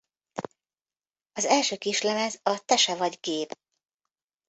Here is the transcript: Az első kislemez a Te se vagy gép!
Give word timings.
Az 1.31 1.45
első 1.45 1.77
kislemez 1.77 2.39
a 2.43 2.59
Te 2.65 2.77
se 2.77 2.95
vagy 2.95 3.19
gép! 3.21 3.51